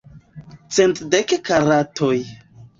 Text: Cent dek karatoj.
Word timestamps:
Cent 0.77 0.97
dek 1.17 1.29
karatoj. 1.53 2.19